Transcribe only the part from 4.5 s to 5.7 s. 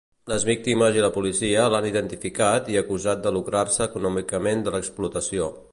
de l'explotació.